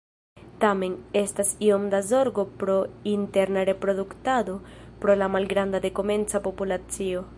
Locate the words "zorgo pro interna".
2.07-3.67